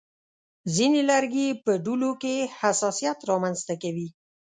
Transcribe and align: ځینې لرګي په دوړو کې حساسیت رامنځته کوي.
ځینې 0.75 1.01
لرګي 1.11 1.47
په 1.65 1.71
دوړو 1.85 2.11
کې 2.21 2.35
حساسیت 2.59 3.19
رامنځته 3.29 3.75
کوي. 3.83 4.07